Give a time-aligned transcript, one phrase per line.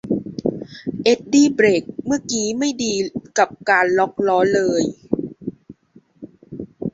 [1.03, 2.93] เอ็ดดี้เบรกเมื่อกี๊ไม่ดี
[3.37, 4.83] กับการล็อคล้อเลย